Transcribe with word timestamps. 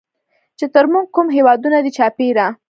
چې 0.57 0.65
تر 0.73 0.85
مونږ 0.91 1.07
کوم 1.15 1.27
هېوادونه 1.37 1.77
دي 1.83 1.91
چاپېره 1.97 2.45